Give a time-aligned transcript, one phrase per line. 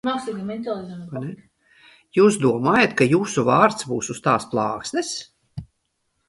[2.19, 5.13] Jūs domājat, ka jūsu vārds būs uz tās plāksnes?